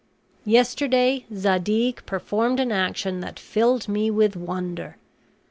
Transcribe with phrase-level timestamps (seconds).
[0.47, 4.97] Yesterday Zadig performed an action that filled me with wonder.